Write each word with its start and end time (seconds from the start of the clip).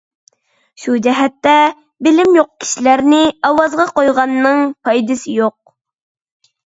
شۇ 0.83 0.95
جەھەتتە 1.07 1.53
بىلىم 2.07 2.33
يوق 2.39 2.49
كىشىلەرنى 2.65 3.21
ئاۋازغا 3.49 3.87
قويغاننىڭ 3.99 4.65
پايدىسى 4.89 5.37
يوق. 5.43 5.59